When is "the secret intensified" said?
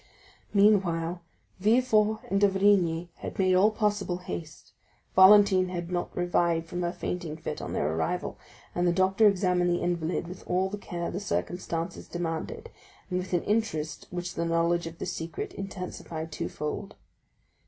14.97-16.31